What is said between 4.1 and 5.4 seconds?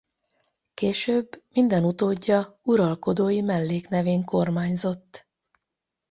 kormányzott.